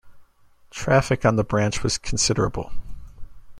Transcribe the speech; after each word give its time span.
Traffic 0.71 1.25
on 1.27 1.35
the 1.35 1.43
branch 1.43 1.83
was 1.83 1.99
considerable. 1.99 2.71